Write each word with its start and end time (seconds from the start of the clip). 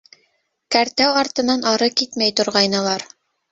-Кәртә 0.75 1.09
артынан 1.21 1.69
ары 1.73 1.91
китмәй 2.03 2.37
торғайнылар. 2.43 3.09